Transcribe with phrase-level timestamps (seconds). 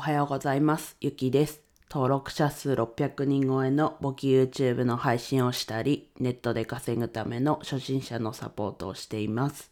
[0.00, 0.96] おはようございます。
[1.02, 1.60] ゆきです。
[1.90, 9.70] 登録者数600人超えの簿記 YouTube の配信をしたり、ネットで稼ぐための初心者のサポートをしています。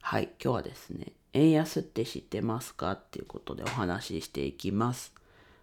[0.00, 5.12] はい、今日はですね、円安って知ってますかっていうことでお話ししていきます。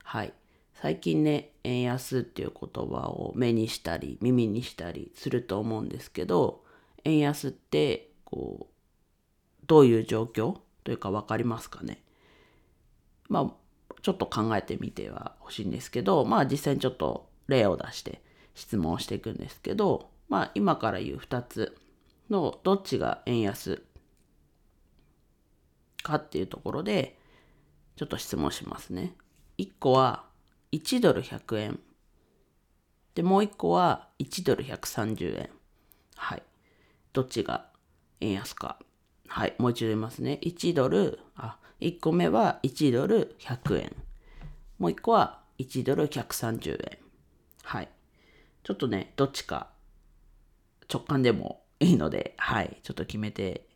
[0.03, 0.33] はい。
[0.75, 6.63] 最近ね、円安っていう言葉を目にしたり耳にしたりすると思うんですけど、
[7.03, 12.03] 円安ってこうどういう状況というか分かりますかね？
[13.27, 13.60] まあ
[14.01, 18.21] ちょっと考えてみてはほしいんですけど、まあ実際にちょっと例を出して
[18.55, 21.77] 質問をしていくんですけど、まあ今から言う2つ
[22.29, 23.83] のどっちが円安
[26.03, 27.17] かっていうところで
[27.95, 29.15] ちょっと質問しますね。
[29.57, 30.25] 1個は
[30.71, 31.79] 1ドル100円。
[33.13, 35.49] で、もう1個は1ドル130円。
[36.15, 36.43] はい。
[37.13, 37.67] どっちが
[38.21, 38.79] 円安か。
[39.27, 39.55] はい。
[39.59, 40.39] もう一度言いますね。
[40.41, 43.95] 1ドル、あ、1個目は1ドル100円。
[44.77, 46.97] もう1個は1ドル130円。
[47.63, 47.89] はい。
[48.63, 49.71] ちょっとね、どっちか
[50.91, 52.79] 直感でもいいので、はい。
[52.83, 53.67] ちょっと決めて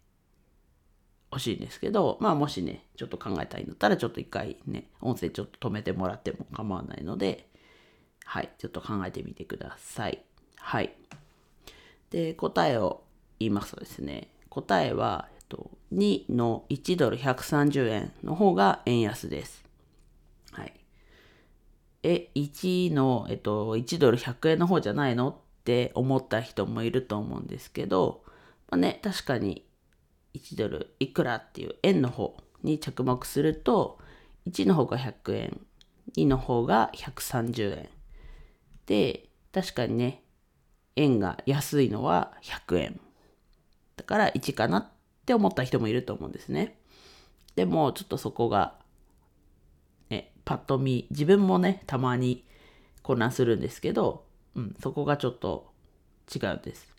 [1.31, 7.50] ほしいんですけど、まあもしね、ちょっと考えたいんだったら、ちょっと一回ね、音声ちょっと止めてもらっても構わないので、
[8.26, 8.52] はい。
[8.58, 10.23] ちょっと考えてみてください。
[10.58, 10.95] はい。
[12.11, 13.03] で、答えを
[13.39, 19.64] 言いますとですね、答えは、と、2の1ドル130円の方が円安です。
[20.52, 20.73] はい。
[22.03, 28.23] え、1の、えっと、1ドル100円の方じゃないのって思った人もいると思うんですけど、
[28.70, 29.66] まあね、確かに
[30.33, 33.98] 1ドルいくらっていう円の方に着目すると、
[34.45, 35.61] 1の方が100円、
[36.17, 37.89] 2の方が130円。
[38.86, 40.22] で、確かにね、
[40.98, 43.00] 円が安いのは100円。
[43.95, 44.95] だから1かなって
[45.26, 46.78] って思った人もいると思うんですね。
[47.56, 48.76] でも、ちょっとそこが、
[50.12, 52.45] ね、パッと見、自分もね、たまに
[53.02, 54.23] 混乱するんですけど、
[54.54, 55.72] うん、そこがちょっと
[56.34, 56.94] 違うんです。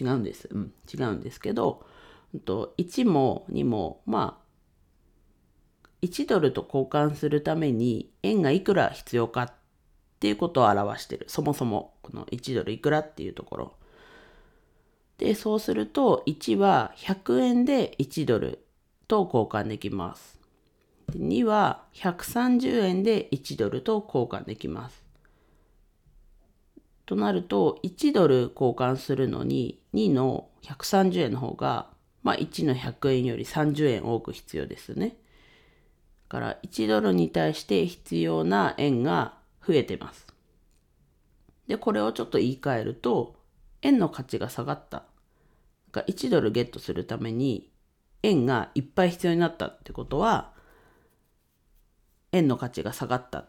[0.00, 0.48] 違うんです。
[0.48, 1.84] うん、違うんですけど、
[2.32, 9.52] うんと1も2も、まあ、1ドルと交換するために円がいくら必要かっ
[10.20, 11.24] ていうことを表してる。
[11.28, 13.74] そもそも、この1ドルいくらっていうところ。
[15.18, 18.58] で、そうすると、1は100円で1ドル
[19.08, 20.38] と交換できます。
[21.12, 25.04] 2は130円で1ドルと交換できます。
[27.06, 31.88] となると、1ドル交換するのに、2の130円の方が、
[32.22, 35.10] まあ1の100円より30円多く必要ですね。
[35.10, 35.14] だ
[36.28, 39.34] から1ドルに対して必要な円が
[39.66, 40.26] 増えてます。
[41.68, 43.36] で、これをちょっと言い換えると、
[43.82, 45.04] 円の価値が下がった。
[45.92, 47.70] 1ドルゲットするために
[48.22, 50.52] 円がいっぱい必要になったってことは、
[52.32, 53.48] 円の価値が下がったっ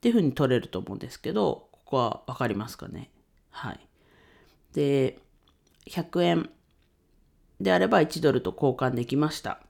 [0.00, 3.10] ていうふうに取れると思うんですけど、ここはわかりますかね？
[3.50, 3.80] はい。
[4.72, 5.18] で、
[5.86, 6.50] 100円
[7.60, 9.60] であれば1ドルと交換できました。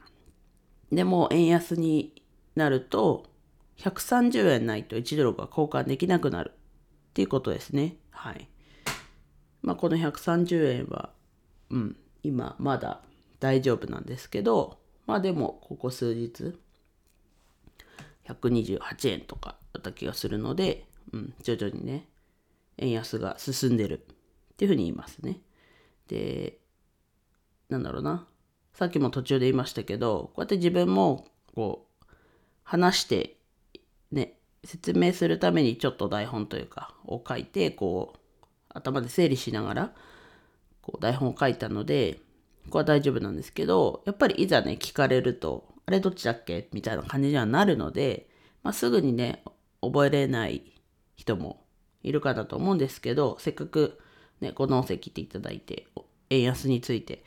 [0.91, 2.22] でも円安に
[2.54, 3.27] なると、
[3.78, 7.97] 130円ないと1ドルが交換できなくなるっていうことですね。
[8.10, 8.49] はい。
[9.62, 11.10] まあ、この130円は、
[11.70, 13.00] うん、今まだ
[13.40, 16.54] 大丈夫なんですけど、まあでも、ここ数日、
[18.26, 22.06] 128円とかだった気がするので、うん、徐々にね、
[22.78, 24.04] 円安が進んでる
[24.52, 25.40] っていうふうに言いますね。
[26.08, 26.58] で、
[27.68, 28.26] なんだろうな。
[28.74, 32.06] さっきも途中で言いましたけど、こうやって自分も、こう、
[32.62, 33.36] 話して、
[34.10, 38.18] ね、説明するためにちょっと台本というか、を書いて、こう、
[38.75, 39.94] 頭で整理しながら、
[40.81, 42.21] こう、台本を書いたので、
[42.65, 46.69] ここは大丈夫なんですけど、やっぱりいざね、聞かれると、あれどっちだっけ？
[46.72, 48.28] みたいな感じにはなるので、
[48.62, 49.43] まあ、すぐにね、
[49.81, 50.81] 覚えれない
[51.16, 51.65] 人も
[52.03, 53.99] いるかなと思うんですけど、せっかく
[54.41, 55.89] ね、この音声聞いていただいて、
[56.31, 57.25] 円安について、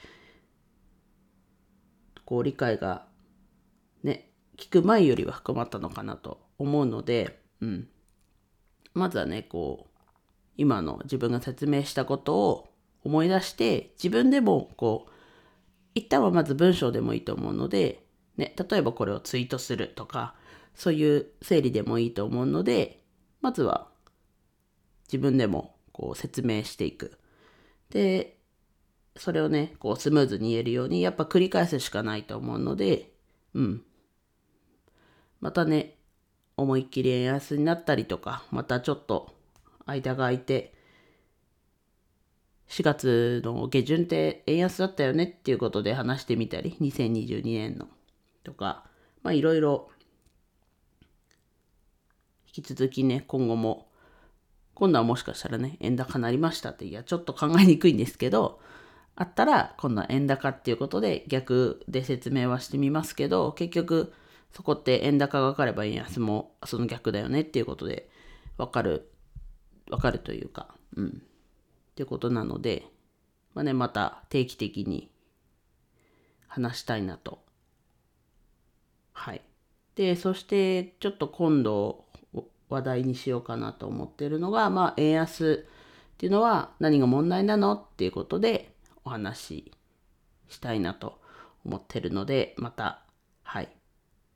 [2.24, 3.06] こう、理解が
[4.04, 7.90] ね、聞く前よりは深まったのかなと思うので、うん。
[8.94, 9.95] まずはね、こう、
[10.58, 12.70] 今の自分が説明したことを
[13.04, 15.12] 思い出して、自分でもこう、
[15.94, 18.06] 一旦はまず文章でもいいと思うので、
[18.38, 20.36] ね、例えばこれをツイートするとか、
[20.74, 23.02] そういう整理でもいいと思うので、
[23.42, 23.88] まずは
[25.08, 27.18] 自分でもこう説明していく。
[27.90, 28.38] で、
[29.16, 33.14] それをね、こうスムーズに言えるように、やっぱ繰り返すしかないと思うので、
[33.54, 33.84] うん。
[35.40, 35.98] またね、
[36.58, 39.35] 思いっきり円安になったりとか、またちょっと
[39.86, 40.74] 間が空いて、
[42.68, 47.88] 4月の下旬って円安だったよねっていうことで話してみたり、2022年の。
[48.44, 48.86] とか、
[49.24, 49.90] まあいろいろ
[52.56, 53.88] 引き続きね、今後も、
[54.76, 58.62] 今度はもしかしたらね、円高なりましたって、いや、ちょっと考えにくいんですけど、
[59.16, 64.14] あったら、今度は円高っていうことで逆で説明はしてみますけど、結局、
[64.54, 68.10] そこって円高がかかれば円安もその逆だよねっていうことで、
[68.58, 69.10] わかる、
[69.90, 71.08] わかるというか、うん。
[71.08, 71.12] っ
[71.96, 72.88] てことなので、
[73.54, 75.10] まあね、また定期的に
[76.48, 77.40] 話したいなと。
[79.14, 79.42] はい。
[79.96, 82.06] で、そしてちょっと今度
[82.70, 85.66] 話題にしようかなと思ってるのが、まあ、円安
[86.14, 88.74] っていうのは何が問題なのっていうことで
[89.04, 89.72] お話し
[90.50, 91.22] したいなと
[91.66, 93.02] 思ってるので、また、
[93.44, 93.70] はい。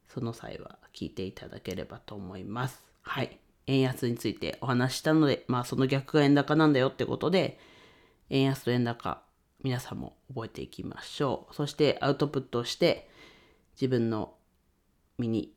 [0.07, 2.83] その際は聞いていただければと思います。
[3.01, 3.39] はい。
[3.69, 7.59] 円安についてお話したので、まあその逆が円高なんだよってことで、
[8.29, 9.21] 円安と円高、
[9.63, 11.55] 皆さんも覚えていきましょう。
[11.55, 13.09] そしてアウトプットして、
[13.73, 14.33] 自分の
[15.17, 15.53] 身に、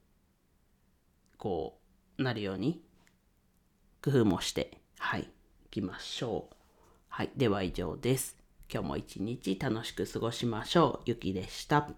[1.39, 1.79] こ
[2.19, 2.83] う、なるように、
[4.05, 5.27] 工夫もして、はい、い
[5.71, 6.55] きましょう。
[7.09, 8.37] はい、では以上です。
[8.73, 11.03] 今日も一日楽しく過ごしましょう。
[11.07, 11.89] ゆきでした。